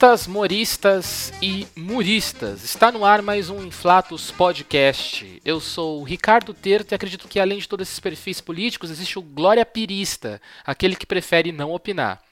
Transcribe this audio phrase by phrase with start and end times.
[0.00, 5.42] Lulistas, moristas e muristas, está no ar mais um Inflatos Podcast.
[5.44, 9.18] Eu sou o Ricardo Terto e acredito que além de todos esses perfis políticos, existe
[9.18, 12.22] o Glória Pirista, aquele que prefere não opinar.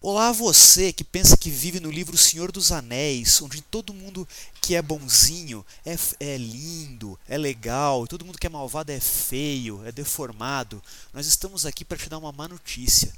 [0.00, 4.28] Olá você que pensa que vive no livro Senhor dos Anéis, onde todo mundo
[4.62, 9.82] que é bonzinho é, é lindo, é legal, todo mundo que é malvado é feio,
[9.84, 10.80] é deformado.
[11.12, 13.12] Nós estamos aqui para te dar uma má notícia.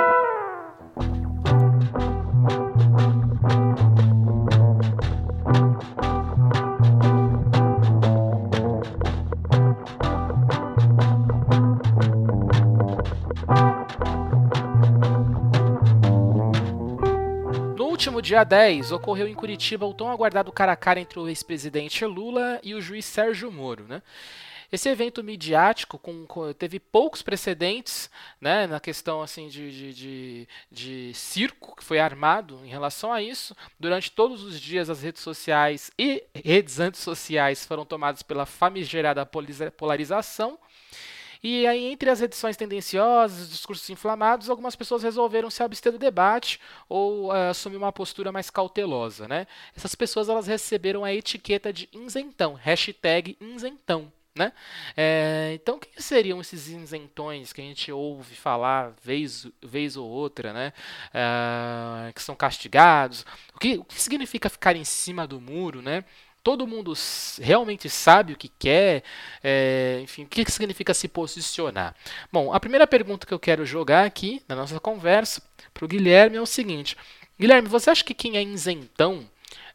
[18.24, 22.58] Dia 10, ocorreu em Curitiba o tão aguardado cara a cara entre o ex-presidente Lula
[22.62, 23.84] e o juiz Sérgio Moro.
[23.86, 24.00] Né?
[24.72, 30.48] Esse evento midiático com, com, teve poucos precedentes né, na questão assim de, de, de,
[30.72, 33.54] de, circo que foi armado em relação a isso.
[33.78, 39.28] Durante todos os dias, as redes sociais e redes antissociais foram tomadas pela famigerada
[39.76, 40.58] polarização.
[41.46, 45.98] E aí, entre as edições tendenciosas, os discursos inflamados, algumas pessoas resolveram se abster do
[45.98, 49.28] debate ou uh, assumir uma postura mais cautelosa.
[49.28, 49.46] Né?
[49.76, 54.10] Essas pessoas elas receberam a etiqueta de isentão, hashtag isentão.
[54.34, 54.52] Né?
[54.96, 60.52] É, então, quem seriam esses isentões que a gente ouve falar vez, vez ou outra,
[60.52, 60.72] né?
[61.12, 63.24] É, que são castigados?
[63.54, 65.80] O que, o que significa ficar em cima do muro?
[65.82, 66.04] Né?
[66.44, 66.92] Todo mundo
[67.40, 69.02] realmente sabe o que quer,
[69.42, 71.96] é, enfim, o que significa se posicionar.
[72.30, 76.36] Bom, a primeira pergunta que eu quero jogar aqui na nossa conversa para o Guilherme
[76.36, 76.96] é o seguinte:
[77.40, 79.26] Guilherme, você acha que quem é isentão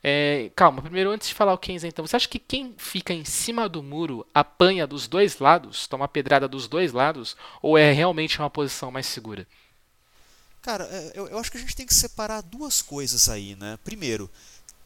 [0.01, 3.13] é, calma, primeiro antes de falar o que é isentão, você acha que quem fica
[3.13, 7.91] em cima do muro apanha dos dois lados, toma pedrada dos dois lados, ou é
[7.91, 9.45] realmente uma posição mais segura?
[10.61, 13.77] Cara, é, eu, eu acho que a gente tem que separar duas coisas aí, né?
[13.83, 14.29] Primeiro,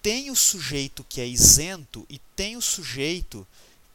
[0.04, 3.48] tem o sujeito que é isento e tem o sujeito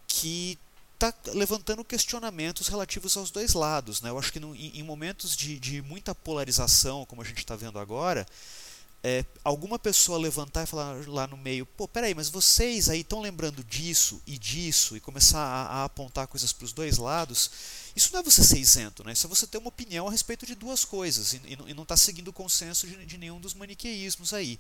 [0.09, 0.59] que
[0.95, 4.01] está levantando questionamentos relativos aos dois lados.
[4.01, 4.09] Né?
[4.09, 7.55] Eu acho que no, em, em, momentos de, de, muita polarização, como a gente está
[7.55, 8.27] vendo agora,
[9.05, 13.21] é, alguma pessoa levantar e falar lá no meio, pô, peraí, mas vocês aí estão
[13.21, 17.51] lembrando disso e disso e começar a, a apontar coisas para os dois lados,
[17.95, 19.13] isso não é você ser isento, né?
[19.13, 21.97] isso é você ter uma opinião a respeito de duas coisas e, e não está
[21.97, 24.59] seguindo o consenso de, de nenhum dos maniqueísmos aí.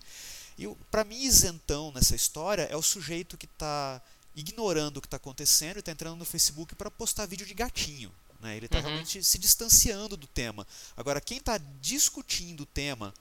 [0.58, 4.02] E para mim, isentão nessa história é o sujeito que está
[4.34, 8.12] ignorando o que está acontecendo e está entrando no Facebook para postar vídeo de gatinho.
[8.40, 8.56] Né?
[8.56, 8.84] Ele está uhum.
[8.84, 10.66] realmente se distanciando do tema.
[10.96, 13.12] Agora, quem está discutindo o tema,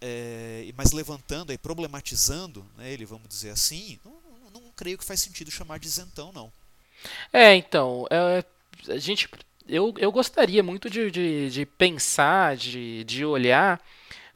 [0.00, 4.12] é, mas levantando e problematizando né, ele, vamos dizer assim, não,
[4.52, 6.52] não, não, creio que faz sentido chamar de isentão, não.
[7.32, 8.44] É, então, é,
[8.92, 9.28] a gente,
[9.66, 13.80] eu, eu gostaria muito de, de, de pensar, de, de olhar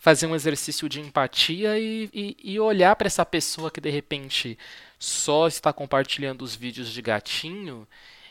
[0.05, 4.59] fazer um exercício de empatia e, e, e olhar para essa pessoa que de repente
[4.99, 7.89] só está compartilhando os vídeos de gatinho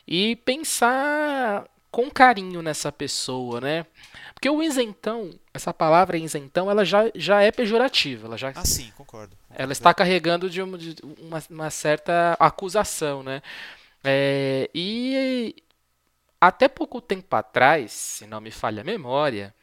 [0.07, 3.87] e pensar com carinho nessa pessoa, né?
[4.35, 8.27] Porque o isentão, essa palavra isentão, ela já, já é pejorativa.
[8.27, 9.35] Ela já, ah, sim, concordo.
[9.35, 9.63] concordo.
[9.63, 13.41] Ela está carregando de uma, de uma, uma certa acusação, né?
[14.03, 15.55] É, e
[16.39, 19.55] até pouco tempo atrás, se não me falha a memória,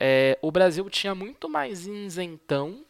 [0.00, 2.84] é, o Brasil tinha muito mais isentão,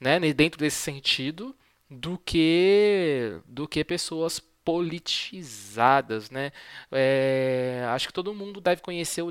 [0.00, 1.54] né, dentro desse sentido,
[1.88, 6.50] do que do que pessoas politizadas, né?
[6.90, 9.22] É, acho que todo mundo deve conhecer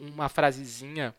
[0.00, 1.14] uma frasezinha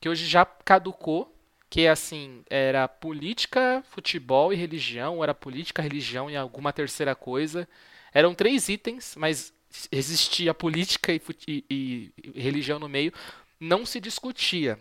[0.00, 1.34] que hoje já caducou,
[1.68, 7.68] que assim era política, futebol e religião, era política, religião e alguma terceira coisa.
[8.14, 9.52] Eram três itens, mas
[9.90, 13.12] existia política e, e, e religião no meio,
[13.62, 14.78] não se discutia.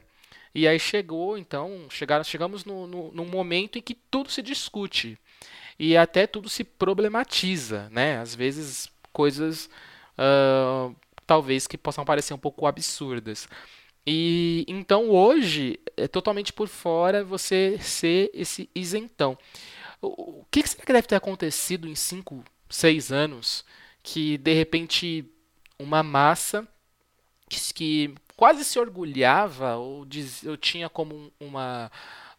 [0.53, 5.17] E aí chegou, então, chegaram, chegamos no, no, num momento em que tudo se discute
[5.79, 8.17] e até tudo se problematiza, né?
[8.17, 9.69] Às vezes coisas
[10.17, 10.93] uh,
[11.25, 13.47] talvez que possam parecer um pouco absurdas.
[14.05, 19.37] E então hoje é totalmente por fora você ser esse isentão.
[20.01, 23.63] O, que, que será que deve ter acontecido em 5, 6 anos
[24.03, 25.25] que de repente
[25.77, 26.67] uma massa
[27.51, 31.91] que, que quase se orgulhava ou, diz, ou tinha como uma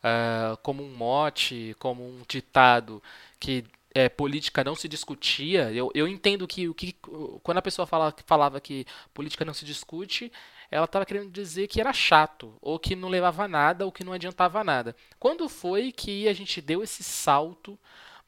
[0.03, 3.03] uh, como um mote, como um ditado
[3.39, 3.65] que
[3.95, 5.71] é, política não se discutia.
[5.73, 6.95] Eu, eu entendo que, o que
[7.43, 10.33] quando a pessoa fala, falava que política não se discute,
[10.71, 14.13] ela estava querendo dizer que era chato, ou que não levava nada, ou que não
[14.13, 14.97] adiantava nada.
[15.19, 17.79] Quando foi que a gente deu esse salto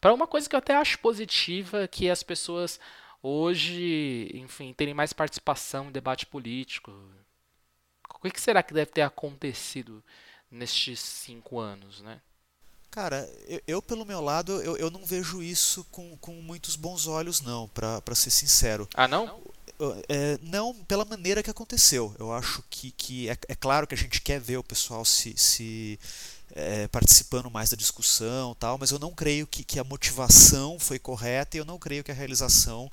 [0.01, 2.79] para uma coisa que eu até acho positiva, que as pessoas
[3.25, 6.93] hoje, enfim, terem mais participação em debate político,
[8.23, 10.05] o que será que deve ter acontecido
[10.50, 12.21] nestes cinco anos, né?
[12.91, 17.06] Cara, eu, eu pelo meu lado, eu, eu não vejo isso com, com muitos bons
[17.06, 18.88] olhos, não, para ser sincero.
[18.94, 19.43] Ah, não?
[20.09, 22.15] É, não pela maneira que aconteceu.
[22.19, 25.37] Eu acho que, que é, é claro que a gente quer ver o pessoal se,
[25.37, 25.99] se
[26.52, 30.99] é, participando mais da discussão, tal, mas eu não creio que, que a motivação foi
[30.99, 32.91] correta e eu não creio que a realização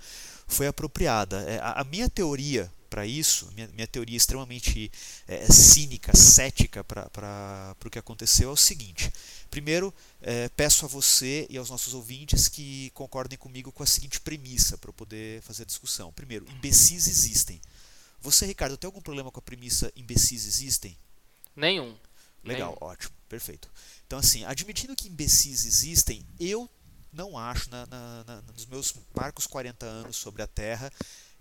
[0.48, 1.42] foi apropriada.
[1.44, 4.92] É, a, a minha teoria para isso, minha, minha teoria extremamente
[5.26, 9.10] é, cínica, cética para o que aconteceu é o seguinte.
[9.50, 14.20] Primeiro, é, peço a você e aos nossos ouvintes que concordem comigo com a seguinte
[14.20, 16.12] premissa para eu poder fazer a discussão.
[16.12, 17.62] Primeiro, imbecis existem.
[18.20, 20.98] Você, Ricardo, tem algum problema com a premissa imbecis existem?
[21.56, 21.96] Nenhum.
[22.44, 22.92] Legal, Nenhum.
[22.92, 23.70] ótimo, perfeito.
[24.06, 26.70] Então, assim, admitindo que imbecis existem, eu
[27.14, 30.92] não acho, na, na, na, nos meus marcos 40 anos sobre a Terra,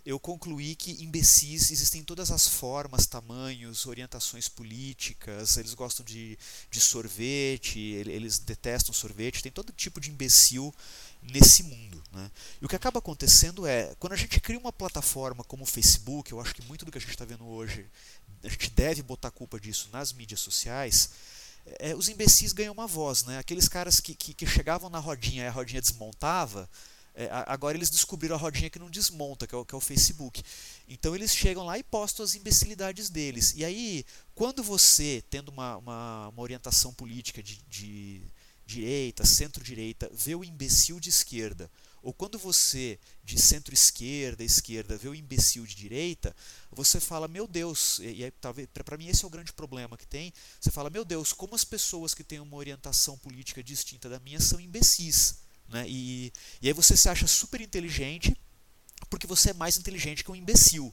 [0.05, 6.38] eu concluí que imbecis existem todas as formas, tamanhos, orientações políticas, eles gostam de,
[6.70, 10.75] de sorvete, eles detestam sorvete, tem todo tipo de imbecil
[11.23, 12.02] nesse mundo.
[12.12, 12.31] Né?
[12.61, 16.32] E o que acaba acontecendo é, quando a gente cria uma plataforma como o Facebook,
[16.32, 17.87] eu acho que muito do que a gente está vendo hoje,
[18.42, 21.10] a gente deve botar culpa disso nas mídias sociais,
[21.78, 23.25] é, os imbecis ganham uma voz.
[23.25, 23.38] Né?
[23.38, 26.69] Aqueles caras que, que, que chegavam na rodinha e a rodinha desmontava,
[27.14, 29.81] é, agora eles descobriram a rodinha que não desmonta, que é, o, que é, o,
[29.81, 30.42] Facebook.
[30.88, 33.52] Então eles chegam lá e postam as imbecilidades deles.
[33.56, 34.04] E aí,
[34.34, 38.22] quando você, tendo uma, uma, uma orientação política de, de
[38.64, 41.70] direita, centro-direita, vê o imbecil de esquerda,
[42.02, 46.35] ou quando você, de centro-esquerda, esquerda, vê o imbecil de direita,
[46.70, 50.07] você fala, meu Deus, e aí, talvez para mim esse é o grande problema que
[50.07, 54.19] tem, você fala, meu Deus, como as pessoas que têm uma orientação política distinta da
[54.21, 55.38] minha são imbecis.
[55.69, 55.85] Né?
[55.88, 58.37] E, e aí você se acha super inteligente
[59.09, 60.92] porque você é mais inteligente que um imbecil.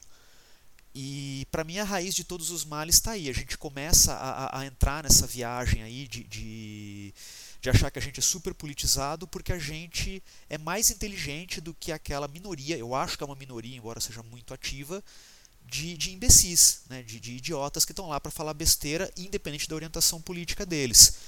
[0.94, 3.28] E para mim a raiz de todos os males está aí.
[3.28, 7.14] A gente começa a, a, entrar nessa viagem aí de, de,
[7.60, 11.74] de, achar que a gente é super politizado porque a gente é mais inteligente do
[11.74, 15.02] que aquela minoria, eu acho que é uma minoria, embora seja muito ativa,
[15.66, 17.02] de, de imbecis, né?
[17.02, 21.18] de, de idiotas que estão lá para falar besteira, independente da orientação política deles.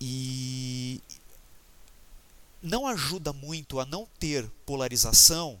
[0.00, 1.00] E,
[2.62, 5.60] não ajuda muito a não ter polarização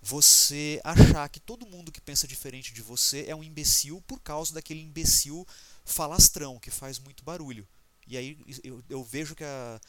[0.00, 4.54] você achar que todo mundo que pensa diferente de você é um imbecil por causa
[4.54, 5.44] daquele imbecil
[5.84, 7.66] falastrão que faz muito barulho.
[8.06, 9.80] E aí eu, eu vejo que a,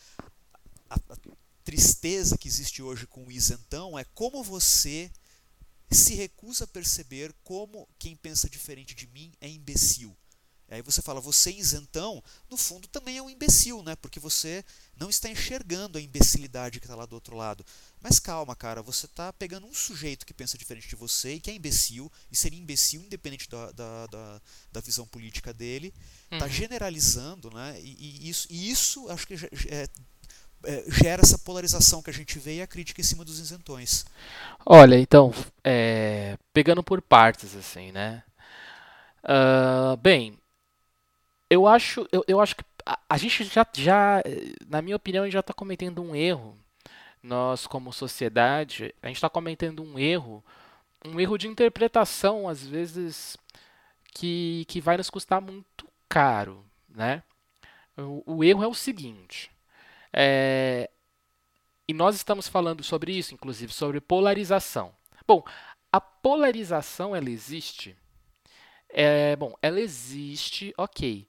[0.89, 1.17] a, a
[1.63, 5.11] tristeza que existe hoje com o isentão é como você
[5.91, 10.15] se recusa a perceber como quem pensa diferente de mim é imbecil.
[10.69, 13.95] Aí você fala, você isentão, no fundo também é um imbecil, né?
[13.95, 14.65] Porque você
[14.97, 17.65] não está enxergando a imbecilidade que está lá do outro lado.
[18.01, 21.49] Mas calma, cara, você está pegando um sujeito que pensa diferente de você e que
[21.49, 24.41] é imbecil, e seria imbecil independente da, da, da,
[24.73, 25.93] da visão política dele,
[26.29, 26.51] está uhum.
[26.51, 27.79] generalizando, né?
[27.81, 29.35] E, e, isso, e isso acho que
[29.69, 29.87] é,
[30.63, 34.05] é, gera essa polarização que a gente vê e a crítica em cima dos isentões.
[34.65, 35.33] Olha, então,
[35.63, 38.23] é, pegando por partes, assim, né?
[39.23, 40.37] Uh, bem,
[41.49, 44.23] eu acho, eu, eu acho que a, a, gente já, já,
[44.67, 46.57] na minha opinião, já está cometendo um erro.
[47.21, 50.43] Nós, como sociedade, a gente está cometendo um erro,
[51.03, 53.37] um erro de interpretação, às vezes,
[54.13, 57.23] que, que vai nos custar muito caro, né?
[57.97, 59.51] O, o erro é o seguinte,
[60.13, 60.89] é,
[61.87, 64.93] e nós estamos falando sobre isso, inclusive, sobre polarização.
[65.27, 65.43] Bom,
[65.91, 67.97] a polarização, ela existe?
[68.89, 71.27] É, bom, ela existe, ok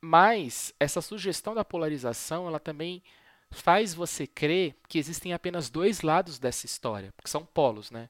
[0.00, 3.02] Mas essa sugestão da polarização, ela também
[3.50, 8.08] faz você crer que existem apenas dois lados dessa história, porque são polos, né?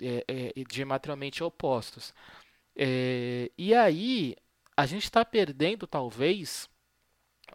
[0.00, 2.14] É, é, diametralmente opostos.
[2.76, 4.36] É, e aí
[4.76, 6.68] a gente está perdendo talvez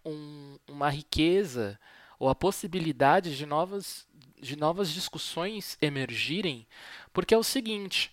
[0.05, 1.79] um, uma riqueza
[2.17, 4.07] ou a possibilidade de novas,
[4.39, 6.67] de novas discussões emergirem,
[7.13, 8.11] porque é o seguinte: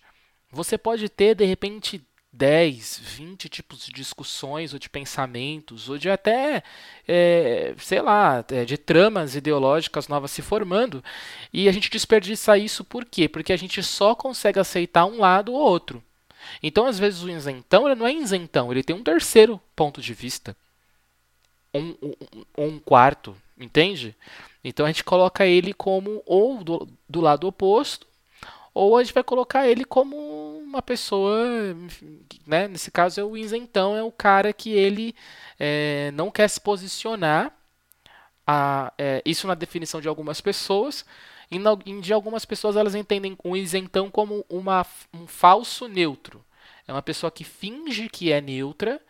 [0.49, 2.05] você pode ter de repente
[2.37, 6.61] 10, 20 tipos de discussões ou de pensamentos, ou de até,
[7.07, 11.03] é, sei lá, é, de tramas ideológicas novas se formando,
[11.51, 13.27] e a gente desperdiça isso por quê?
[13.27, 16.03] Porque a gente só consegue aceitar um lado ou outro.
[16.61, 20.55] Então, às vezes, o isentão não é isentão, ele tem um terceiro ponto de vista.
[21.73, 24.15] Um, um, um quarto, entende?
[24.63, 28.05] Então a gente coloca ele como ou do, do lado oposto,
[28.73, 31.75] ou a gente vai colocar ele como uma pessoa,
[32.45, 32.67] né?
[32.67, 35.15] Nesse caso é o isentão, é o cara que ele
[35.59, 37.53] é, não quer se posicionar.
[38.45, 41.05] A, é, isso na definição de algumas pessoas.
[41.49, 41.57] E
[42.01, 46.43] de algumas pessoas elas entendem o isentão como uma, um falso neutro.
[46.87, 49.01] É uma pessoa que finge que é neutra,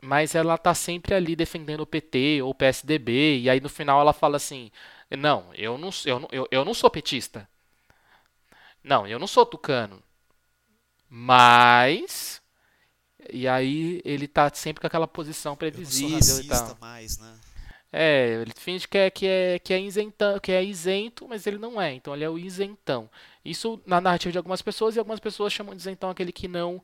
[0.00, 4.00] mas ela está sempre ali defendendo o PT ou o PSDB, e aí no final
[4.00, 4.70] ela fala assim:
[5.10, 7.48] não, eu não, eu, eu, eu não sou petista.
[8.82, 10.02] Não, eu não sou tucano.
[11.08, 12.40] Mas.
[13.30, 16.78] E aí ele está sempre com aquela posição previsível eu não sou e tal.
[16.80, 17.34] Mais, né?
[17.92, 21.58] É, ele finge que é, que é, que é, isentão, que é isento, mas ele
[21.58, 21.94] não é.
[21.94, 23.10] Então ele é o isentão.
[23.44, 26.82] Isso na narrativa de algumas pessoas e algumas pessoas chamam de isentão aquele que não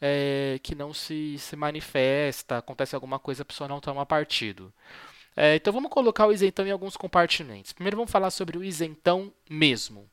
[0.00, 4.72] é, que não se, se manifesta, acontece alguma coisa, a pessoa não toma partido.
[5.36, 7.72] É, então vamos colocar o isentão em alguns compartimentos.
[7.72, 10.08] Primeiro vamos falar sobre o isentão mesmo.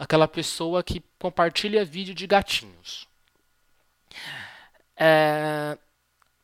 [0.00, 3.06] Aquela pessoa que compartilha vídeo de gatinhos.
[4.96, 5.78] É,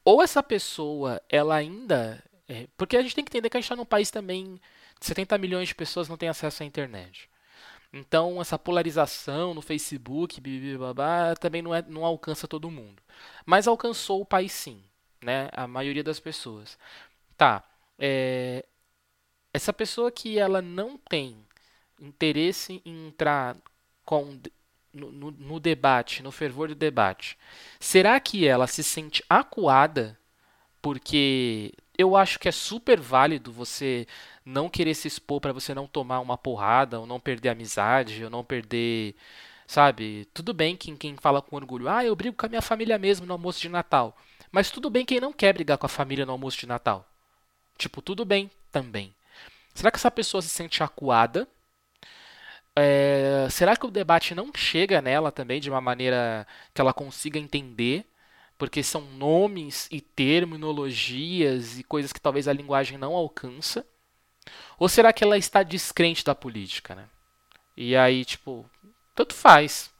[0.04, 3.64] ou essa pessoa, ela ainda é, porque a gente tem que entender que a gente
[3.64, 4.60] está num país também
[5.00, 7.28] de 70 milhões de pessoas não têm acesso à internet.
[7.92, 10.40] Então, essa polarização no Facebook,
[10.78, 13.02] babá, também não, é, não alcança todo mundo.
[13.44, 14.82] Mas alcançou o país sim,
[15.22, 15.48] né?
[15.52, 16.78] A maioria das pessoas.
[17.36, 17.64] Tá.
[17.98, 18.64] É,
[19.52, 21.45] essa pessoa que ela não tem
[22.00, 23.56] interesse em entrar
[24.04, 24.38] com,
[24.92, 27.38] no, no, no debate, no fervor do debate,
[27.80, 30.18] será que ela se sente acuada
[30.86, 34.06] porque eu acho que é super válido você
[34.44, 38.30] não querer se expor para você não tomar uma porrada, ou não perder amizade, ou
[38.30, 39.16] não perder.
[39.66, 40.28] Sabe?
[40.32, 43.26] Tudo bem quem, quem fala com orgulho, ah, eu brigo com a minha família mesmo
[43.26, 44.16] no almoço de Natal.
[44.52, 47.04] Mas tudo bem quem não quer brigar com a família no almoço de Natal.
[47.76, 49.12] Tipo, tudo bem também.
[49.74, 51.48] Será que essa pessoa se sente acuada?
[52.78, 57.38] É, será que o debate não chega nela também de uma maneira que ela consiga
[57.38, 58.06] entender?
[58.58, 63.86] porque são nomes e terminologias e coisas que talvez a linguagem não alcança?
[64.78, 67.08] Ou será que ela está descrente da política, né?
[67.76, 68.68] E aí, tipo,
[69.14, 69.92] tanto faz.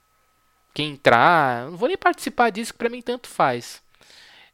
[0.73, 3.83] Quem entrar, não vou nem participar disso, que para mim tanto faz.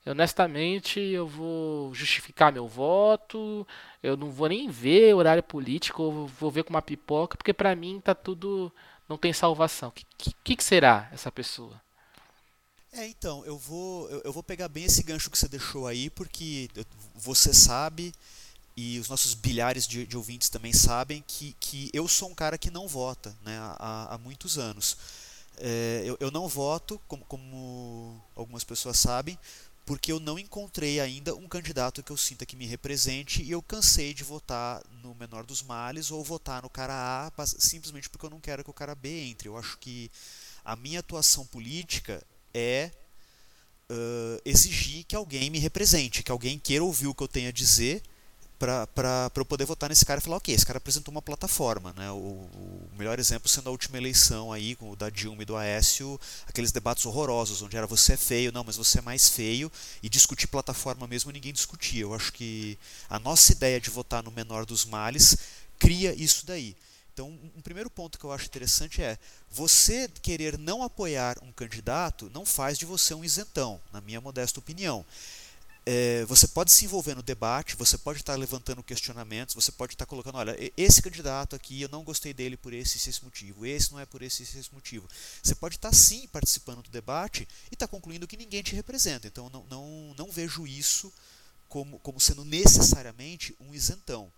[0.05, 3.67] Honestamente, eu vou justificar meu voto,
[4.03, 7.77] eu não vou nem ver horário político, eu vou ver com uma pipoca, porque para
[7.77, 8.73] mim tá tudo
[9.09, 9.91] não tem salvação.
[9.91, 10.05] O que,
[10.43, 11.81] que, que será essa pessoa?
[12.93, 16.11] É, então, eu vou, eu, eu, vou pegar bem esse gancho que você deixou aí,
[16.11, 16.69] porque
[17.15, 18.13] você sabe,
[18.77, 22.59] e os nossos bilhares de, de ouvintes também sabem, que, que eu sou um cara
[22.59, 24.97] que não vota né, há, há muitos anos.
[25.59, 29.39] É, eu, eu não voto, como, como algumas pessoas sabem,
[29.85, 33.61] porque eu não encontrei ainda um candidato que eu sinta que me represente e eu
[33.61, 36.95] cansei de votar no menor dos males ou votar no cara
[37.37, 39.49] A simplesmente porque eu não quero que o cara B entre.
[39.49, 40.11] Eu acho que
[40.65, 42.23] a minha atuação política
[42.55, 42.91] é
[43.91, 47.53] uh, exigir que alguém me represente, que alguém queira ouvir o que eu tenho a
[47.53, 48.03] dizer
[48.63, 51.93] para eu poder votar nesse cara e falar, ok, esse cara apresentou uma plataforma.
[51.97, 52.09] Né?
[52.13, 55.57] O, o, melhor exemplo sendo a última eleição aí, com o da Dilma e do
[55.57, 59.71] Aécio, aqueles debates horrorosos, onde era você é feio, não, mas você é mais feio,
[60.01, 62.03] e discutir plataforma mesmo ninguém discutia.
[62.03, 62.79] Eu acho que
[63.11, 65.37] a nossa ideia de votar no menor dos males
[65.79, 66.77] cria isso daí.
[67.13, 69.19] Então, um primeiro ponto que eu acho interessante é
[69.51, 74.61] você querer não apoiar um candidato não faz de você um isentão, na minha modesta
[74.61, 75.05] opinião.
[75.85, 80.07] É, você pode se envolver no debate, você pode estar levantando questionamentos, você pode estar
[80.07, 83.91] colocando, olha, esse candidato aqui eu não gostei dele por esse e esse motivo, esse
[83.91, 85.09] não é por esse e esse motivo.
[85.43, 89.27] Você pode estar sim participando do debate e estar concluindo que ninguém te representa.
[89.27, 91.13] Então não, não, não vejo isso
[91.69, 94.31] como, como sendo necessariamente um isentão.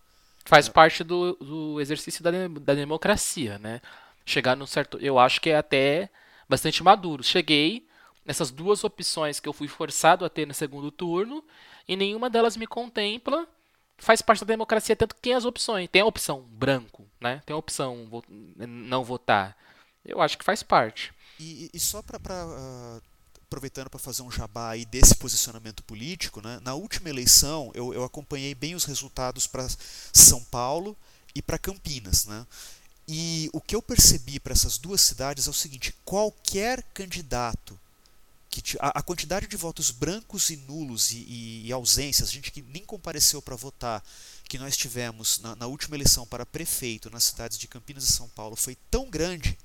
[0.46, 3.82] Faz parte do, do exercício da, da democracia, né?
[4.24, 4.98] Chegar num certo.
[4.98, 6.08] Eu acho que é até
[6.48, 7.22] bastante maduro.
[7.22, 7.86] Cheguei,
[8.24, 11.44] nessas duas opções que eu fui forçado a ter no segundo turno
[11.86, 13.46] e nenhuma delas me contempla.
[13.96, 15.88] Faz parte da democracia, tanto que tem as opções.
[15.88, 17.42] Tem a opção branco, né?
[17.46, 18.08] Tem a opção
[18.58, 19.56] não votar.
[20.04, 21.12] Eu acho que faz parte.
[21.38, 23.02] E, e só para uh,
[23.42, 26.60] aproveitando para fazer um jabá aí desse posicionamento político, né?
[26.62, 29.66] na última eleição eu, eu acompanhei bem os resultados para
[30.12, 30.96] São Paulo
[31.34, 32.26] e para Campinas.
[32.26, 32.44] Né?
[33.06, 37.78] E o que eu percebi para essas duas cidades é o seguinte: qualquer candidato
[38.62, 42.62] que a, a quantidade de votos brancos e nulos e, e, e ausências, gente que
[42.62, 44.04] nem compareceu para votar,
[44.48, 48.28] que nós tivemos na, na última eleição para prefeito nas cidades de Campinas e São
[48.28, 49.58] Paulo foi tão grande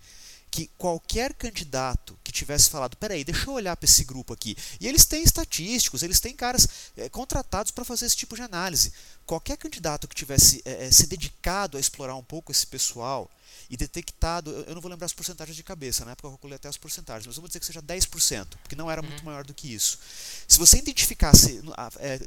[0.52, 4.88] que qualquer candidato que tivesse falado, peraí, deixa eu olhar para esse grupo aqui, e
[4.88, 6.68] eles têm estatísticos, eles têm caras
[6.98, 8.92] é, contratados para fazer esse tipo de análise.
[9.28, 13.30] Qualquer candidato que tivesse é, se dedicado a explorar um pouco esse pessoal,
[13.70, 16.68] e detectado, eu não vou lembrar as porcentagens de cabeça, na época eu calculei até
[16.68, 19.08] as porcentagens, mas vamos dizer que seja 10%, porque não era uhum.
[19.08, 20.00] muito maior do que isso.
[20.48, 21.62] Se você identificasse,
[22.00, 22.20] é,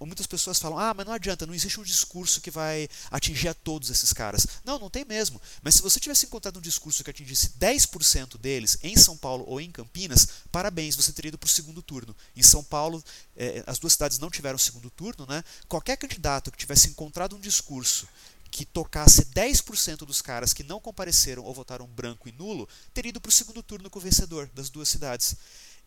[0.00, 3.54] muitas pessoas falam, ah, mas não adianta, não existe um discurso que vai atingir a
[3.54, 4.46] todos esses caras.
[4.64, 5.40] Não, não tem mesmo.
[5.62, 9.60] Mas se você tivesse encontrado um discurso que atingisse 10% deles em São Paulo ou
[9.60, 12.14] em Campinas, parabéns, você teria ido para o segundo turno.
[12.36, 13.02] Em São Paulo,
[13.36, 15.42] é, as duas cidades não tiveram segundo turno, né?
[15.68, 18.08] Qualquer candidato que tivesse encontrado um discurso
[18.50, 23.20] que tocasse 10% dos caras que não compareceram ou votaram branco e nulo, teria ido
[23.20, 25.36] para o segundo turno com o vencedor das duas cidades.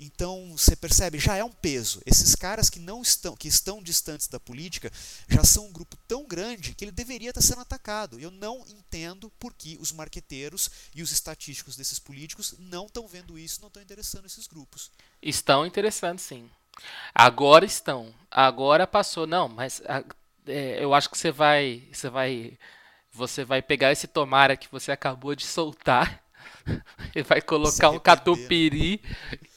[0.04, 2.02] Então, você percebe, já é um peso.
[2.08, 4.92] Esses caras que não estão, que estão distantes da política,
[5.30, 8.20] já são um grupo tão grande que ele deveria estar sendo atacado.
[8.20, 13.38] Eu não entendo por que os marqueteiros e os estatísticos desses políticos não estão vendo
[13.38, 14.90] isso, não estão interessando esses grupos.
[15.22, 16.50] Estão interessando, sim.
[17.14, 18.12] Agora estão.
[18.32, 19.28] Agora passou.
[19.28, 19.84] Não, mas
[20.48, 22.58] é, eu acho que você vai, você vai,
[23.12, 26.24] você vai pegar esse tomara que você acabou de soltar
[27.16, 29.02] e vai colocar um catupiry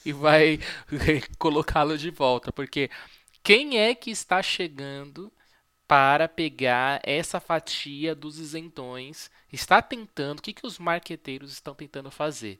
[0.05, 0.59] e vai
[1.37, 2.89] colocá-lo de volta, porque
[3.43, 5.31] quem é que está chegando
[5.87, 9.29] para pegar essa fatia dos isentões?
[9.51, 12.59] Está tentando, o que, que os marqueteiros estão tentando fazer?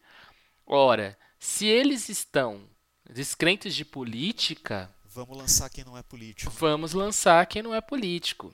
[0.66, 2.70] Ora, se eles estão
[3.10, 6.52] descrentes de política, Vamos lançar quem não é político.
[6.52, 8.54] Vamos lançar quem não é político.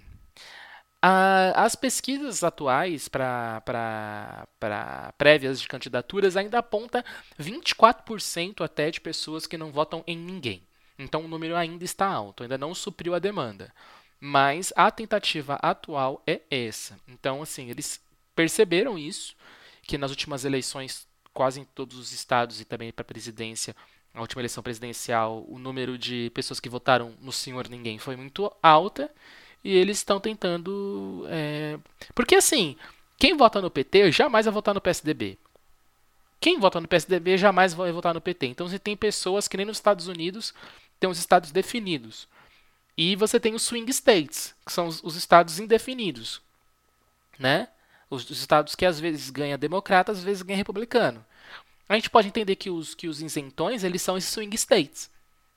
[1.56, 3.64] as pesquisas atuais para
[5.18, 7.04] prévias de candidaturas ainda aponta
[7.40, 10.62] 24% até de pessoas que não votam em ninguém.
[11.00, 13.74] Então o número ainda está alto, ainda não supriu a demanda.
[14.20, 17.00] Mas a tentativa atual é essa.
[17.08, 18.00] Então, assim, eles
[18.36, 19.36] perceberam isso,
[19.82, 23.76] que nas últimas eleições, quase em todos os estados e também para a presidência,
[24.14, 28.52] na última eleição presidencial, o número de pessoas que votaram no Senhor Ninguém foi muito
[28.62, 29.10] alta
[29.64, 31.26] e eles estão tentando.
[31.30, 31.80] É...
[32.14, 32.76] Porque assim,
[33.18, 35.38] quem vota no PT jamais vai votar no PSDB.
[36.40, 38.48] Quem vota no PSDB jamais vai votar no PT.
[38.48, 40.54] Então você tem pessoas que nem nos Estados Unidos
[41.00, 42.28] tem os estados definidos.
[42.98, 46.42] E você tem os swing states, que são os, os estados indefinidos.
[47.40, 47.70] Né?
[48.10, 51.26] Os, os, estados que às vezes ganha democrata, às vezes ganha republicano
[51.88, 55.10] a gente pode entender que os, que os isentões eles são esses swing states.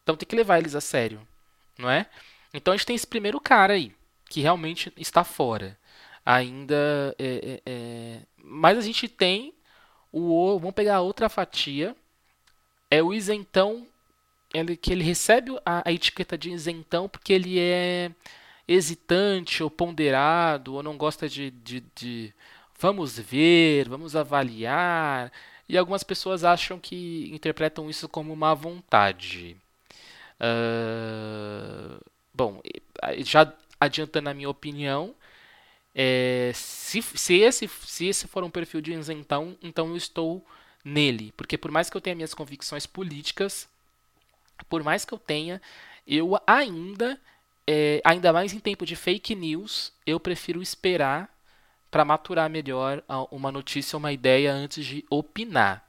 [0.02, 1.26] Então tem que levar eles a sério,
[1.78, 2.06] não é?
[2.52, 3.92] Então a gente tem esse primeiro cara aí,
[4.28, 5.78] que realmente está fora.
[6.24, 7.14] Ainda.
[7.18, 8.20] É, é, é...
[8.42, 9.54] Mas a gente tem
[10.12, 10.58] o.
[10.58, 11.96] Vamos pegar outra fatia.
[12.90, 13.86] É o isentão.
[14.52, 18.12] Ele, que ele recebe a, a etiqueta de isentão porque ele é
[18.68, 22.32] hesitante ou ponderado ou não gosta de, de, de
[22.78, 25.32] vamos ver, vamos avaliar
[25.68, 29.56] e algumas pessoas acham que interpretam isso como uma vontade.
[30.40, 32.00] Uh,
[32.32, 32.60] bom,
[33.18, 35.14] já adiantando a minha opinião,
[35.94, 40.44] é, se, se, esse, se esse for um perfil de isentão, então eu estou
[40.84, 41.32] nele.
[41.36, 43.68] Porque por mais que eu tenha minhas convicções políticas,
[44.68, 45.62] por mais que eu tenha,
[46.06, 47.20] eu ainda,
[47.66, 51.33] é, ainda mais em tempo de fake news, eu prefiro esperar
[51.94, 55.88] para maturar melhor uma notícia, uma ideia antes de opinar.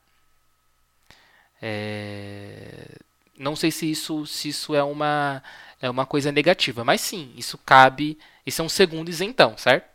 [1.60, 3.00] É...
[3.36, 5.42] Não sei se isso, se isso é, uma,
[5.82, 8.20] é uma coisa negativa, mas sim, isso cabe.
[8.46, 9.90] Isso é um segundo isentão, certo?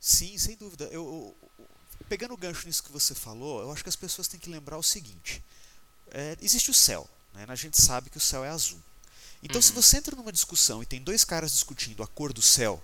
[0.00, 0.86] Sim, sem dúvida.
[0.86, 1.66] Eu, eu,
[2.08, 4.78] pegando o gancho nisso que você falou, eu acho que as pessoas têm que lembrar
[4.78, 5.44] o seguinte:
[6.10, 7.44] é, existe o céu, né?
[7.46, 8.82] a gente sabe que o céu é azul.
[9.44, 9.62] Então, uhum.
[9.62, 12.82] se você entra numa discussão e tem dois caras discutindo a cor do céu,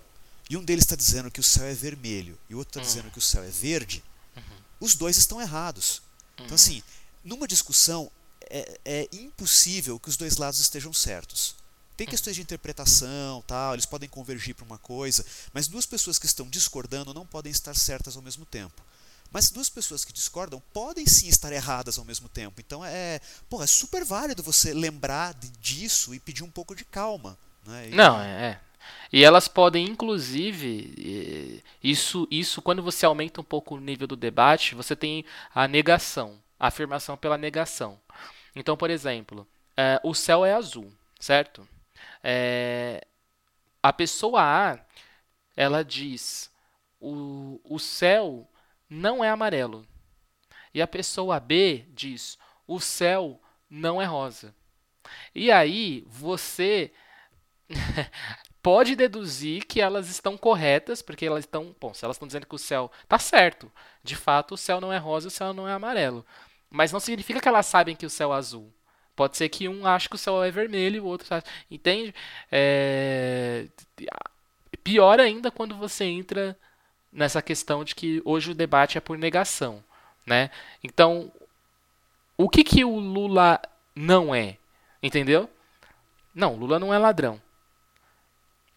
[0.51, 2.87] e um deles está dizendo que o céu é vermelho e o outro está uhum.
[2.87, 4.03] dizendo que o céu é verde,
[4.37, 4.43] uhum.
[4.81, 6.03] os dois estão errados.
[6.35, 6.55] Então, uhum.
[6.55, 6.83] assim,
[7.25, 8.11] numa discussão
[8.51, 11.55] é, é, impossível que os dois lados estejam certos.
[11.97, 12.11] Tem uhum.
[12.11, 16.49] questões de interpretação, tal, eles podem convergir para uma coisa, mas duas pessoas que estão
[16.49, 18.83] discordando não podem estar certas ao mesmo tempo.
[19.31, 22.61] Mas duas pessoas que discordam podem sim estar erradas ao mesmo tempo.
[22.61, 27.39] Então é, pô, é super válido você lembrar disso e pedir um pouco de calma.
[27.65, 27.91] Né?
[27.91, 27.95] E...
[27.95, 28.61] Não, é, é.
[29.13, 34.75] E elas podem, inclusive, isso, isso quando você aumenta um pouco o nível do debate,
[34.75, 38.01] você tem a negação, a afirmação pela negação.
[38.55, 41.67] Então, por exemplo, é, o céu é azul, certo?
[42.23, 43.07] É,
[43.83, 44.79] a pessoa A,
[45.57, 46.51] ela diz,
[47.01, 48.49] o, o céu
[48.89, 49.87] não é amarelo.
[50.73, 54.55] E a pessoa B diz, o céu não é rosa.
[55.35, 56.93] E aí você
[58.63, 61.75] pode deduzir que elas estão corretas, porque elas estão.
[61.81, 63.71] Bom, se elas estão dizendo que o céu está certo,
[64.03, 66.25] de fato o céu não é rosa o céu não é amarelo.
[66.71, 68.73] Mas não significa que elas sabem que o céu é azul.
[69.17, 71.27] Pode ser que um ache que o céu é vermelho e o outro.
[71.71, 72.15] Entende?
[72.51, 73.67] É...
[74.85, 76.57] Pior ainda quando você entra
[77.13, 79.83] nessa questão de que hoje o debate é por negação.
[80.25, 80.51] Né?
[80.83, 81.31] Então,
[82.37, 83.61] o que, que o Lula
[83.95, 84.57] não é?
[85.03, 85.51] Entendeu?
[86.35, 87.41] Não, Lula não é ladrão.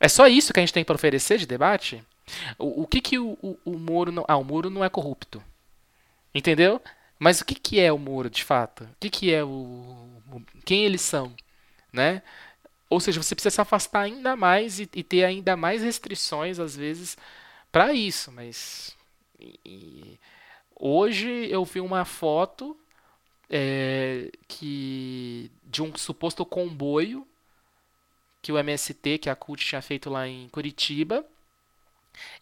[0.04, 2.04] É só isso que a gente tem para oferecer de debate?
[2.60, 4.26] O, o que, que o, o, o, Moro não.
[4.28, 5.42] Ah, o Moro não é corrupto.
[6.36, 6.82] Entendeu?
[7.18, 8.84] Mas o que, que é o Moro de fato?
[8.84, 10.06] O que, que é o.
[10.66, 11.34] Quem eles são?
[11.94, 12.22] Né?
[12.90, 16.76] Ou seja, você precisa se afastar ainda mais e, e ter ainda mais restrições, às
[16.76, 17.18] vezes,
[17.72, 18.30] para isso.
[18.30, 18.98] Mas.
[19.40, 20.20] E,
[20.76, 22.78] hoje eu vi uma foto
[23.50, 27.26] é, que de um suposto comboio
[28.44, 31.26] que o MST, que a CUT tinha feito lá em Curitiba.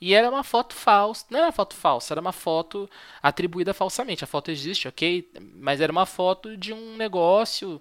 [0.01, 1.25] E era uma foto falsa.
[1.29, 2.89] Não era uma foto falsa, era uma foto
[3.21, 4.23] atribuída falsamente.
[4.23, 5.31] A foto existe, ok?
[5.55, 7.79] Mas era uma foto de um negócio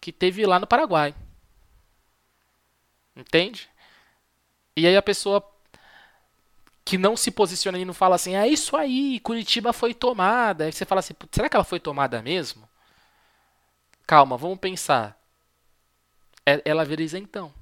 [0.00, 1.14] que teve lá no Paraguai.
[3.14, 3.68] Entende?
[4.74, 5.44] E aí a pessoa
[6.84, 10.64] que não se posiciona e não fala assim, é isso aí, Curitiba foi tomada.
[10.64, 12.66] Aí você fala assim, será que ela foi tomada mesmo?
[14.06, 15.18] Calma, vamos pensar.
[16.46, 17.57] É, ela vira isentão.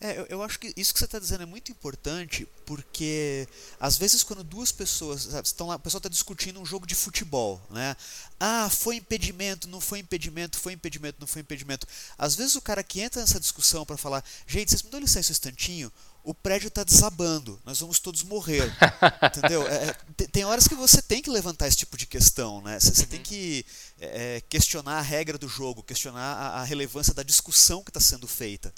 [0.00, 3.48] É, eu, eu, acho que isso que você está dizendo é muito importante, porque
[3.80, 6.94] às vezes quando duas pessoas sabe, estão lá, o pessoal está discutindo um jogo de
[6.94, 7.96] futebol, né?
[8.38, 11.86] Ah, foi impedimento, não foi impedimento, foi impedimento, não foi impedimento.
[12.18, 15.30] Às vezes o cara que entra nessa discussão para falar, gente, vocês me dão licença
[15.30, 15.92] um instantinho,
[16.24, 18.72] o prédio está desabando, nós vamos todos morrer,
[19.22, 19.66] entendeu?
[19.68, 22.80] É, é tem horas que você tem que levantar esse tipo de questão, né?
[22.80, 23.24] Você, você tem uhum.
[23.24, 23.66] que
[24.00, 28.00] é, é, questionar a regra do jogo, questionar a, a relevância da discussão que está
[28.00, 28.74] sendo feita.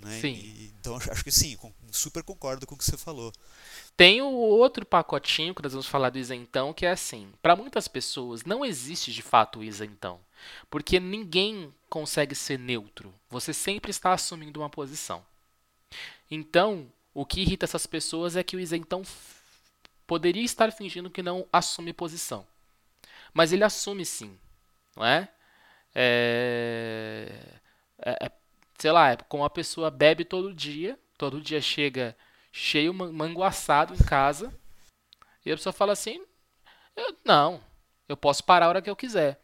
[0.00, 0.20] Né?
[0.20, 0.32] Sim.
[0.34, 1.56] E, então acho que sim,
[1.90, 3.32] super concordo com o que você falou.
[3.96, 7.88] Tem o outro pacotinho que nós vamos falar do isentão, que é assim: para muitas
[7.88, 10.20] pessoas não existe de fato o isentão,
[10.70, 13.12] porque ninguém consegue ser neutro.
[13.28, 15.24] Você sempre está assumindo uma posição.
[16.30, 19.02] Então, o que irrita essas pessoas é que o isentão
[20.06, 22.46] poderia estar fingindo que não assume posição,
[23.34, 24.38] mas ele assume sim,
[24.96, 25.28] não é?
[25.94, 27.32] É,
[27.98, 28.37] é, é
[28.78, 32.16] sei lá, é como a pessoa bebe todo dia, todo dia chega
[32.52, 34.54] cheio, manguaçado em casa,
[35.44, 36.24] e a pessoa fala assim:
[36.96, 37.60] eu, não,
[38.08, 39.40] eu posso parar a hora que eu quiser.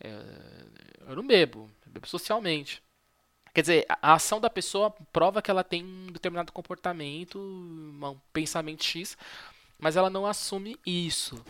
[0.00, 2.82] Eu, eu não bebo, eu bebo socialmente.
[3.54, 8.82] Quer dizer, a ação da pessoa prova que ela tem um determinado comportamento, um pensamento
[8.82, 9.16] X,
[9.78, 11.44] mas ela não assume isso.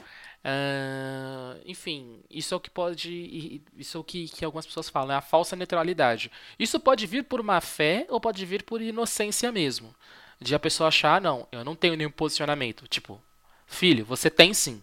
[0.45, 3.63] Uh, enfim, isso é o que pode.
[3.77, 6.31] Isso é o que, que algumas pessoas falam, é a falsa neutralidade.
[6.59, 9.95] Isso pode vir por má fé ou pode vir por inocência mesmo.
[10.41, 12.89] De a pessoa achar, ah, não, eu não tenho nenhum posicionamento.
[12.89, 13.21] Tipo,
[13.67, 14.83] filho, você tem sim.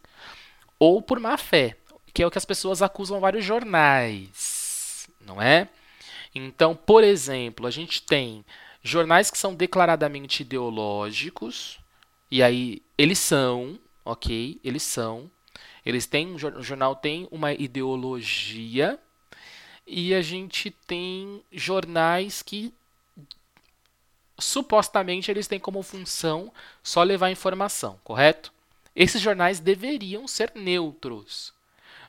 [0.79, 1.75] Ou por má fé,
[2.13, 5.67] que é o que as pessoas acusam vários jornais, não é?
[6.33, 8.45] Então, por exemplo, a gente tem
[8.81, 11.79] jornais que são declaradamente ideológicos,
[12.31, 14.59] e aí eles são, ok?
[14.63, 15.29] Eles são.
[15.89, 18.99] Eles têm, o jornal tem uma ideologia
[19.85, 22.73] e a gente tem jornais que
[24.37, 28.53] supostamente eles têm como função só levar informação, correto?
[28.95, 31.53] Esses jornais deveriam ser neutros.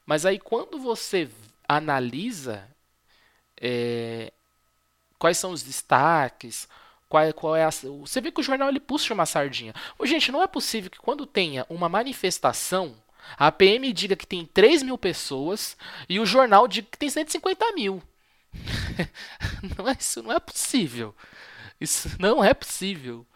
[0.07, 1.29] Mas aí quando você
[1.67, 2.69] analisa
[3.61, 4.33] é,
[5.19, 6.69] quais são os destaques,
[7.09, 9.75] qual, qual é a, você vê que o jornal ele puxa uma sardinha.
[9.99, 12.95] Ô, gente, não é possível que quando tenha uma manifestação
[13.37, 15.77] a PM diga que tem 3 mil pessoas
[16.09, 18.03] e o jornal diga que tem 150 mil.
[19.77, 21.15] não é, isso não é possível.
[21.81, 23.27] Isso não é possível.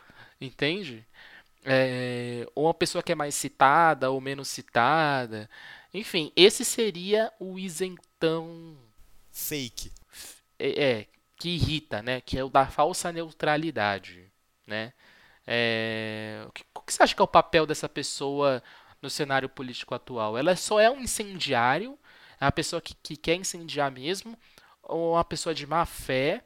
[0.40, 1.07] Entende?
[1.64, 5.48] É, ou uma pessoa que é mais citada ou menos citada.
[5.92, 8.76] Enfim, esse seria o isentão.
[9.33, 9.90] Fake.
[10.59, 12.20] É, é que irrita, né?
[12.20, 14.30] Que é o da falsa neutralidade.
[14.66, 14.92] Né?
[15.46, 18.62] É, o, que, o que você acha que é o papel dessa pessoa
[19.05, 20.37] no cenário político atual.
[20.37, 21.99] Ela só é um incendiário,
[22.40, 24.37] é uma pessoa que, que quer incendiar mesmo,
[24.83, 26.43] ou uma pessoa de má fé,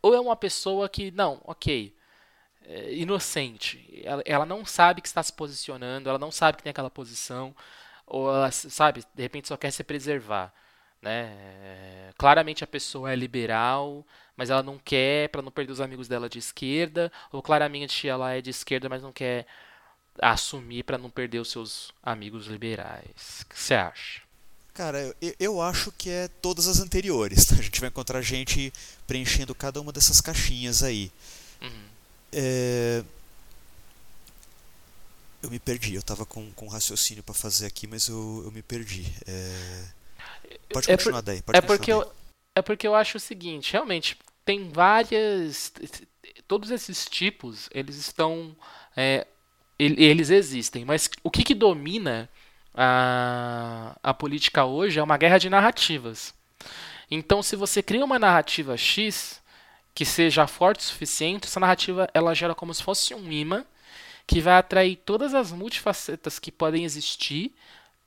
[0.00, 1.94] ou é uma pessoa que, não, ok,
[2.62, 4.00] é inocente.
[4.04, 7.54] Ela, ela, não sabe que está se posicionando, ela não sabe que tem aquela posição,
[8.06, 10.52] ou ela, sabe, de repente só quer se preservar.
[11.02, 11.32] Né?
[11.62, 16.08] É, claramente a pessoa é liberal, mas ela não quer para não perder os amigos
[16.08, 19.46] dela de esquerda, ou claramente ela é de esquerda, mas não quer
[20.20, 23.42] assumir para não perder os seus amigos liberais.
[23.42, 24.22] O que você acha?
[24.72, 27.46] Cara, eu, eu acho que é todas as anteriores.
[27.46, 27.54] Tá?
[27.56, 28.72] A gente vai encontrar gente
[29.06, 31.10] preenchendo cada uma dessas caixinhas aí.
[31.62, 31.84] Uhum.
[32.32, 33.02] É...
[35.42, 35.94] Eu me perdi.
[35.94, 39.06] Eu estava com, com um raciocínio para fazer aqui, mas eu, eu me perdi.
[39.26, 39.84] É...
[40.72, 41.42] Pode continuar é por, daí.
[41.42, 42.00] Pode é, porque daí.
[42.00, 42.12] Eu,
[42.56, 45.72] é porque eu acho o seguinte: realmente, tem várias.
[46.46, 48.56] Todos esses tipos, eles estão.
[48.96, 49.26] É,
[49.78, 52.28] eles existem, mas o que, que domina
[52.74, 56.34] a, a política hoje é uma guerra de narrativas.
[57.10, 59.42] Então, se você cria uma narrativa X
[59.94, 63.64] que seja forte o suficiente, essa narrativa ela gera como se fosse um imã
[64.26, 67.54] que vai atrair todas as multifacetas que podem existir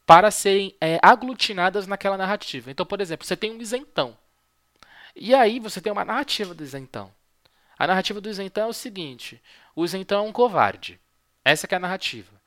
[0.05, 2.69] para serem é, aglutinadas naquela narrativa.
[2.69, 4.17] Então, por exemplo, você tem um isentão.
[5.15, 7.11] E aí você tem uma narrativa do isentão.
[7.77, 9.41] A narrativa do isentão é o seguinte:
[9.75, 10.99] o isentão é um covarde.
[11.43, 12.39] Essa é a narrativa.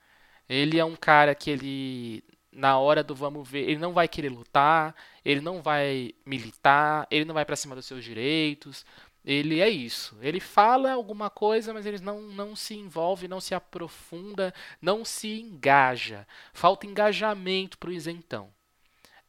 [0.48, 4.28] Ele é um cara que ele na hora do vamos ver, ele não vai querer
[4.28, 8.84] lutar, ele não vai militar, ele não vai para cima dos seus direitos.
[9.24, 10.18] Ele é isso.
[10.20, 15.40] Ele fala alguma coisa, mas ele não, não se envolve, não se aprofunda, não se
[15.40, 16.26] engaja.
[16.52, 18.52] Falta engajamento para o isentão.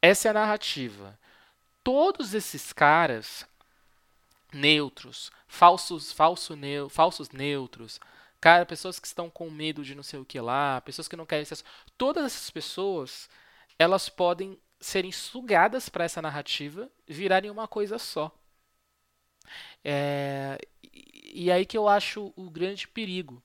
[0.02, 1.18] Essa é a narrativa.
[1.82, 3.46] Todos esses caras
[4.52, 8.00] neutros, falsos, falso neu, falsos neutros,
[8.44, 11.24] Cara, pessoas que estão com medo de não sei o que lá, pessoas que não
[11.24, 11.64] querem acesso.
[11.96, 13.26] Todas essas pessoas,
[13.78, 18.30] elas podem serem sugadas para essa narrativa, virarem uma coisa só.
[19.82, 20.58] É,
[21.32, 23.42] e aí que eu acho o grande perigo.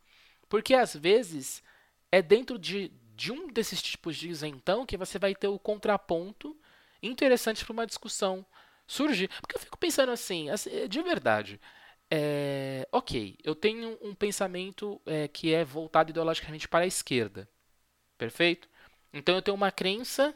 [0.49, 1.63] Porque às vezes
[2.12, 6.57] é dentro de, de um desses tipos de isentão que você vai ter o contraponto
[7.01, 8.45] interessante para uma discussão
[8.85, 9.29] surgir.
[9.39, 11.57] Porque eu fico pensando assim, assim de verdade.
[12.11, 17.47] É, ok, eu tenho um pensamento é, que é voltado ideologicamente para a esquerda.
[18.17, 18.67] Perfeito?
[19.13, 20.35] Então eu tenho uma crença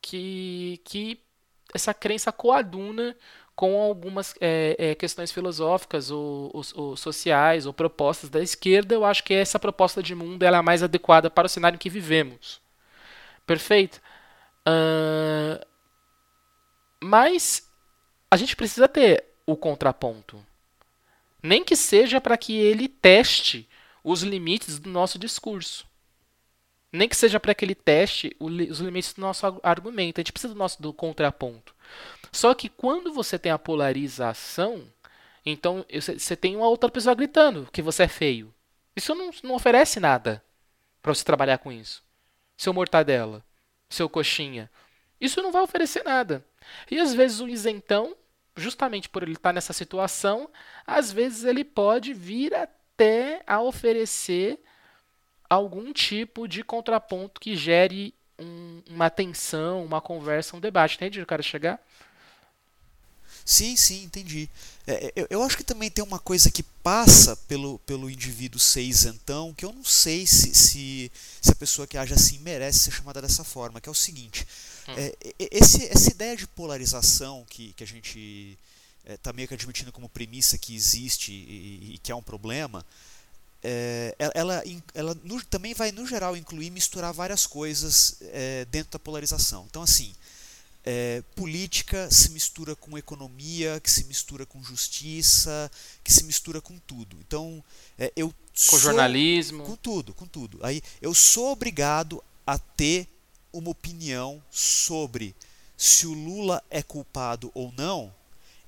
[0.00, 1.20] que, que
[1.74, 3.16] essa crença coaduna
[3.54, 9.04] com algumas é, é, questões filosóficas ou, ou, ou, sociais ou propostas da esquerda, eu
[9.04, 11.90] acho que essa proposta de mundo é a mais adequada para o cenário em que
[11.90, 12.60] vivemos.
[13.46, 14.00] Perfeito?
[14.66, 15.62] Uh,
[17.02, 17.68] mas
[18.30, 20.42] a gente precisa ter o contraponto.
[21.42, 23.68] Nem que seja para que ele teste
[24.02, 25.86] os limites do nosso discurso.
[26.92, 30.18] Nem que seja para que ele teste os limites do nosso argumento.
[30.18, 31.74] A gente precisa do nosso do contraponto.
[32.32, 34.84] Só que quando você tem a polarização,
[35.44, 38.52] então você tem uma outra pessoa gritando que você é feio.
[38.94, 40.42] Isso não, não oferece nada
[41.00, 42.02] para você trabalhar com isso.
[42.56, 43.44] Seu mortadela,
[43.88, 44.70] seu coxinha.
[45.20, 46.44] Isso não vai oferecer nada.
[46.90, 48.16] E às vezes o isentão
[48.60, 50.48] justamente por ele estar nessa situação,
[50.86, 54.60] às vezes ele pode vir até a oferecer
[55.48, 60.96] algum tipo de contraponto que gere um, uma tensão, uma conversa, um debate.
[60.96, 61.80] Entende o cara chegar?
[63.44, 64.48] Sim, sim, entendi.
[64.86, 68.82] É, eu, eu, acho que também tem uma coisa que passa pelo, pelo indivíduo ser
[68.82, 72.90] isentão, que eu não sei se, se, se a pessoa que age assim merece ser
[72.92, 74.46] chamada dessa forma, que é o seguinte.
[74.88, 74.94] Hum.
[74.96, 78.58] É, esse, essa ideia de polarização que, que a gente
[79.08, 82.84] está é, meio que admitindo como premissa que existe e, e que é um problema,
[83.62, 84.62] é, ela,
[84.94, 89.66] ela no, também vai, no geral, incluir misturar várias coisas é, dentro da polarização.
[89.68, 90.14] Então, assim,
[90.84, 95.70] é, política se mistura com economia, que se mistura com justiça,
[96.02, 97.16] que se mistura com tudo.
[97.20, 97.62] Então,
[97.98, 100.58] é, eu com sou, jornalismo, com tudo, com tudo.
[100.62, 103.06] Aí eu sou obrigado a ter
[103.52, 105.34] uma opinião sobre
[105.76, 108.14] se o Lula é culpado ou não,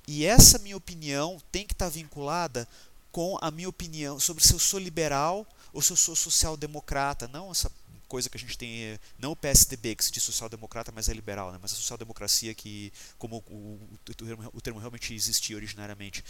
[0.06, 2.66] e essa minha opinião tem que estar vinculada
[3.10, 7.50] com a minha opinião sobre se eu sou liberal ou se eu sou social-democrata, não
[7.50, 7.70] essa
[8.12, 11.50] coisa que a gente tem, não o PSDB que se diz social-democrata, mas é liberal,
[11.50, 11.58] né?
[11.62, 16.22] mas a social-democracia que, como o, o, o, termo, o, termo, realmente existia originariamente.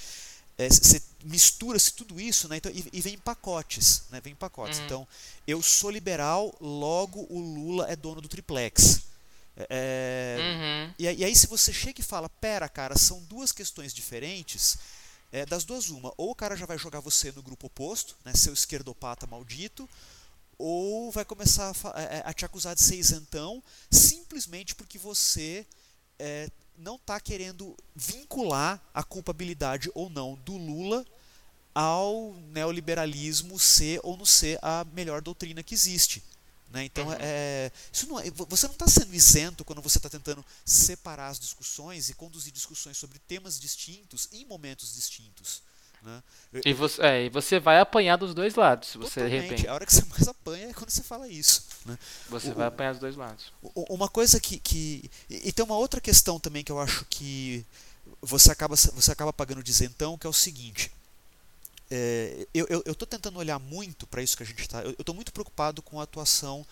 [0.56, 2.58] Você é, mistura-se tudo isso né?
[2.58, 4.04] então, e, e, vem em pacotes.
[4.10, 4.20] Né?
[4.20, 4.78] Vem em pacotes.
[4.78, 4.84] Uhum.
[4.84, 5.08] Então,
[5.44, 9.02] eu sou liberal, logo o Lula é dono do triplex.
[9.56, 10.94] É, é uhum.
[10.96, 14.78] e, e, aí, se você chega e fala, pera, cara, são duas questões diferentes,
[15.32, 18.32] é, das duas, uma, ou o cara já vai jogar você no grupo oposto, né,
[18.36, 19.88] seu esquerdopata maldito,
[20.62, 24.96] ou vai começar a, a, é, é, a, te acusar de ser isentão simplesmente porque
[24.96, 25.66] você
[26.18, 26.48] é,
[26.78, 31.04] não está querendo vincular a culpabilidade ou não do Lula
[31.74, 36.22] ao neoliberalismo ser ou não ser a melhor doutrina que existe.
[36.70, 36.84] Né?
[36.84, 37.16] Então, uhum.
[37.18, 37.72] é,
[38.06, 42.14] não é, você não está sendo isento quando você está tentando separar as discussões e
[42.14, 45.60] conduzir discussões sobre temas distintos em momentos distintos.
[46.02, 46.22] Né?
[46.64, 49.42] E, você, é, e você vai apanhar dos dois lados, se você Totalmente.
[49.42, 49.68] repente.
[49.68, 51.64] A hora que você mais apanha é quando você fala isso.
[51.86, 51.96] Né?
[52.28, 53.52] Você o, vai apanhar dos dois lados.
[53.62, 55.10] Uma coisa que, que.
[55.30, 57.64] E tem uma outra questão também que eu acho que
[58.20, 60.92] você acaba, você acaba pagando de isentão, que é o seguinte.
[61.90, 64.82] É, eu estou tentando olhar muito para isso que a gente está.
[64.82, 66.66] Eu estou muito preocupado com a atuação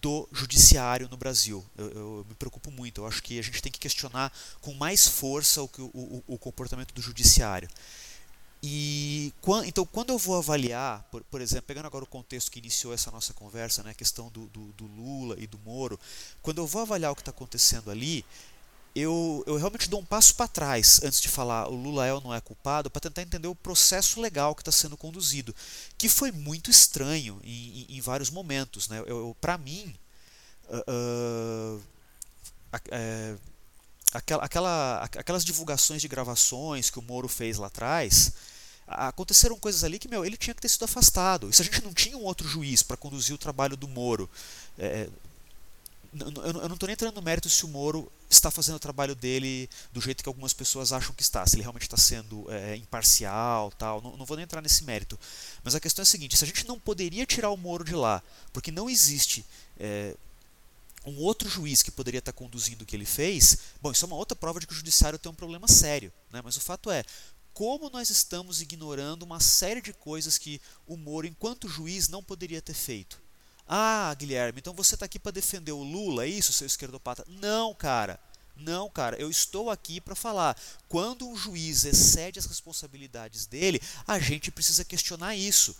[0.00, 1.64] do judiciário no Brasil.
[1.76, 3.00] Eu, eu, me preocupo muito.
[3.00, 6.94] Eu acho que a gente tem que questionar com mais força o, o, o comportamento
[6.94, 7.68] do judiciário.
[8.62, 9.32] E
[9.66, 13.10] então, quando eu vou avaliar, por, por, exemplo, pegando agora o contexto que iniciou essa
[13.10, 15.98] nossa conversa, né, a questão do, do, do Lula e do Moro,
[16.40, 18.24] quando eu vou avaliar o que está acontecendo ali,
[18.94, 22.20] eu, eu realmente dou um passo para trás antes de falar o Lula é ou
[22.20, 25.54] não é culpado, para tentar entender o processo legal que está sendo conduzido,
[25.98, 28.88] que foi muito estranho em, em, em vários momentos.
[28.88, 28.98] Né?
[29.40, 29.92] Para mim,
[30.68, 33.40] uh, uh,
[34.12, 38.32] aquela, aquela, aquelas divulgações de gravações que o Moro fez lá atrás,
[38.86, 41.48] aconteceram coisas ali que meu, ele tinha que ter sido afastado.
[41.48, 44.28] E se a gente não tinha um outro juiz para conduzir o trabalho do Moro,
[44.78, 45.08] é,
[46.14, 49.68] eu não estou nem entrando no mérito se o Moro está fazendo o trabalho dele
[49.92, 53.72] do jeito que algumas pessoas acham que está, se ele realmente está sendo é, imparcial,
[53.78, 54.02] tal.
[54.02, 55.18] Não, não, vou nem entrar nesse mérito.
[55.64, 57.94] Mas a questão é a seguinte: se a gente não poderia tirar o Moro de
[57.94, 58.22] lá,
[58.52, 59.44] porque não existe
[59.78, 60.14] é,
[61.04, 64.16] um outro juiz que poderia estar conduzindo o que ele fez, bom, isso é uma
[64.16, 66.12] outra prova de que o judiciário tem um problema sério.
[66.30, 66.40] Né?
[66.42, 67.04] Mas o fato é,
[67.52, 72.62] como nós estamos ignorando uma série de coisas que o Moro, enquanto juiz, não poderia
[72.62, 73.20] ter feito.
[73.66, 77.24] Ah, Guilherme, então você está aqui para defender o Lula, é isso, seu esquerdopata?
[77.28, 78.18] Não, cara.
[78.54, 80.56] Não, cara, eu estou aqui para falar.
[80.88, 85.74] Quando um juiz excede as responsabilidades dele, a gente precisa questionar isso.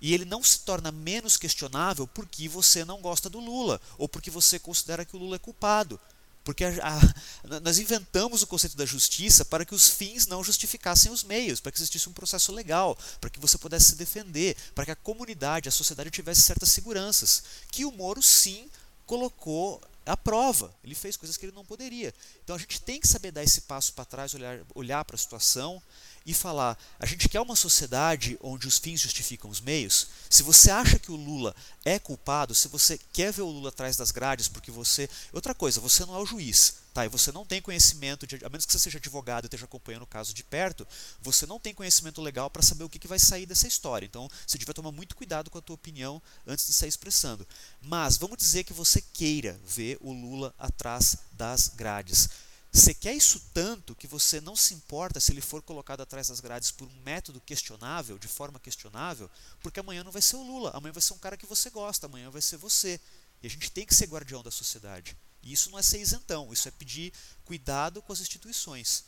[0.00, 4.30] E ele não se torna menos questionável porque você não gosta do Lula ou porque
[4.30, 6.00] você considera que o Lula é culpado.
[6.48, 11.12] Porque a, a, nós inventamos o conceito da justiça para que os fins não justificassem
[11.12, 14.86] os meios, para que existisse um processo legal, para que você pudesse se defender, para
[14.86, 17.42] que a comunidade, a sociedade tivesse certas seguranças.
[17.70, 18.70] Que o Moro, sim,
[19.04, 20.74] colocou à prova.
[20.82, 22.14] Ele fez coisas que ele não poderia.
[22.42, 25.18] Então a gente tem que saber dar esse passo para trás, olhar, olhar para a
[25.18, 25.82] situação
[26.28, 30.08] e falar: a gente quer uma sociedade onde os fins justificam os meios?
[30.28, 33.96] Se você acha que o Lula é culpado, se você quer ver o Lula atrás
[33.96, 35.08] das grades porque você.
[35.32, 37.06] Outra coisa, você não é o juiz, tá?
[37.06, 38.36] E você não tem conhecimento, de...
[38.44, 40.86] a menos que você seja advogado e esteja acompanhando o caso de perto,
[41.22, 44.04] você não tem conhecimento legal para saber o que, que vai sair dessa história.
[44.04, 47.48] Então você deve tomar muito cuidado com a tua opinião antes de sair expressando.
[47.80, 52.28] Mas vamos dizer que você queira ver o Lula atrás das grades.
[52.70, 56.40] Você quer isso tanto que você não se importa se ele for colocado atrás das
[56.40, 60.70] grades por um método questionável, de forma questionável, porque amanhã não vai ser o Lula,
[60.74, 63.00] amanhã vai ser um cara que você gosta, amanhã vai ser você.
[63.42, 65.16] E a gente tem que ser guardião da sociedade.
[65.42, 67.12] E isso não é ser isentão, isso é pedir
[67.44, 69.04] cuidado com as instituições.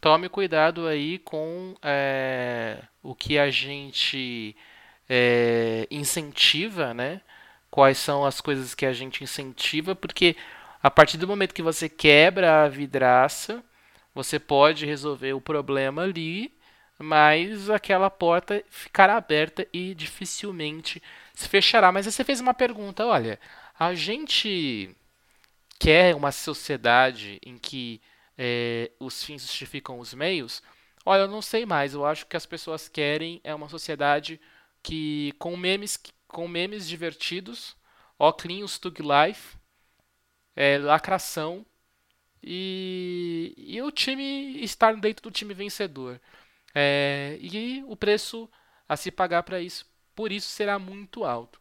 [0.00, 4.56] Tome cuidado aí com é, o que a gente
[5.08, 7.20] é, incentiva, né?
[7.70, 10.36] Quais são as coisas que a gente incentiva, porque
[10.82, 13.62] a partir do momento que você quebra a vidraça,
[14.14, 16.56] você pode resolver o problema ali,
[16.98, 21.02] mas aquela porta ficará aberta e dificilmente
[21.34, 21.92] se fechará.
[21.92, 23.38] Mas você fez uma pergunta, olha,
[23.78, 24.94] a gente
[25.78, 28.00] quer uma sociedade em que
[28.36, 30.62] é, os fins justificam os meios?
[31.04, 31.94] Olha, eu não sei mais.
[31.94, 34.40] Eu acho que as pessoas querem é uma sociedade
[34.82, 37.76] que com memes, com memes divertidos,
[38.18, 39.57] óculos Tug Life,
[40.58, 41.64] é, lacração
[42.42, 46.20] e, e o time estar dentro do time vencedor.
[46.74, 48.50] É, e o preço
[48.88, 49.86] a se pagar para isso,
[50.16, 51.60] por isso será muito alto.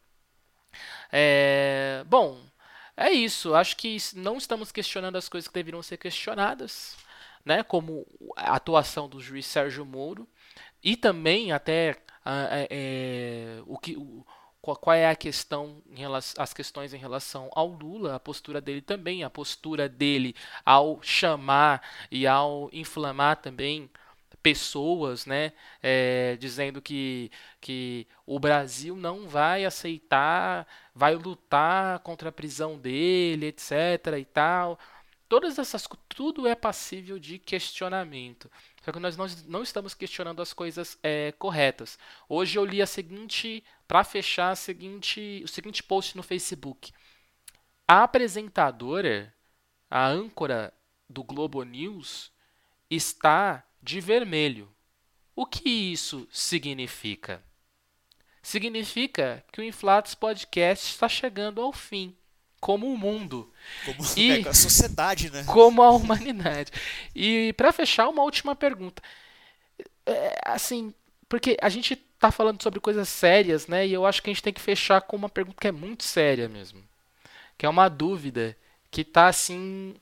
[1.12, 2.44] É, bom,
[2.96, 3.54] é isso.
[3.54, 6.98] Acho que não estamos questionando as coisas que deveriam ser questionadas,
[7.46, 7.62] né?
[7.62, 8.04] Como
[8.36, 10.28] a atuação do juiz Sérgio Moro
[10.84, 11.98] e também até
[12.70, 14.26] é, o que o,
[14.62, 18.82] qual é a questão em relação, as questões em relação ao Lula, a postura dele
[18.82, 20.36] também, a postura dele
[20.66, 21.82] ao chamar
[22.12, 23.90] e ao inflamar também
[24.42, 25.52] pessoas, né,
[25.84, 27.30] é, dizendo que,
[27.60, 33.72] que o Brasil não vai aceitar, vai lutar contra a prisão dele, etc.
[34.20, 34.80] e tal.
[35.28, 38.50] Todas essas tudo é passível de questionamento.
[38.88, 42.00] Só que nós não, estamos questionando as coisas é, corretas.
[42.30, 46.94] Hoje eu li a seguinte, para fechar, a seguinte, o seguinte post no Facebook.
[47.86, 49.36] A apresentadora,
[49.92, 50.74] a âncora
[51.10, 52.32] do Globo News,
[52.90, 54.74] está de vermelho.
[55.36, 57.44] O que isso significa?
[58.42, 62.16] Significa que o Inflatos Podcast está chegando ao fim
[62.60, 63.52] como o mundo.
[63.86, 65.44] Como e, é, a sociedade, né?
[65.46, 66.72] Como a humanidade.
[67.16, 69.02] E para fechar, uma última pergunta.
[70.06, 70.94] É, assim,
[71.30, 73.86] porque a gente está falando sobre coisas sérias, né?
[73.86, 76.04] E eu acho que a gente tem que fechar com uma pergunta que é muito
[76.04, 76.84] séria mesmo.
[77.58, 78.58] Que é uma dúvida
[78.90, 79.96] que está assim.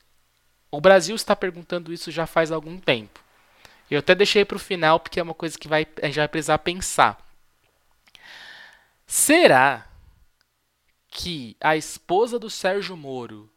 [0.72, 3.24] O Brasil está perguntando isso já faz algum tempo.
[3.90, 6.28] Eu até deixei para o final porque é uma coisa que vai, a gente vai
[6.28, 7.18] precisar pensar.
[9.06, 9.88] Será
[11.16, 13.50] que a esposa do Sérgio Moro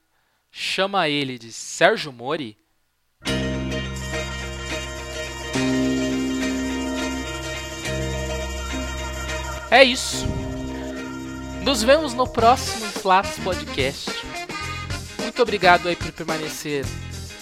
[0.48, 2.56] chama ele de Sérgio Mori?
[9.70, 10.24] É isso.
[11.64, 14.09] Nos vemos no próximo Flats Podcast.
[15.20, 16.86] Muito obrigado aí por permanecer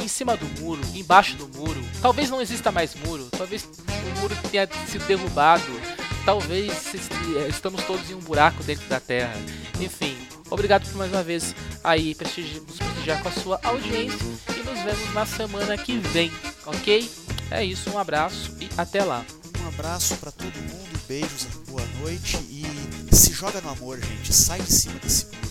[0.02, 1.80] em cima do muro, embaixo do muro.
[2.00, 5.96] Talvez não exista mais muro, talvez o muro tenha sido derrubado
[6.26, 6.92] talvez
[7.36, 9.32] é, estamos todos em um buraco dentro da Terra.
[9.80, 10.16] Enfim,
[10.50, 11.54] obrigado por mais uma vez
[11.84, 14.18] aí prestigi nos prestigiar com a sua audiência
[14.56, 16.32] e nos vemos na semana que vem,
[16.64, 17.08] ok?
[17.50, 19.24] É isso, um abraço e até lá.
[19.62, 22.64] Um abraço para todo mundo, beijos, boa noite e
[23.14, 25.46] se joga no amor, gente, sai de cima desse muro.